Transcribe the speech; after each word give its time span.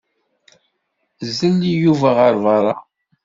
Zelli 1.37 1.73
Yuba 1.83 2.09
ɣer 2.17 2.33
beṛṛa. 2.43 2.73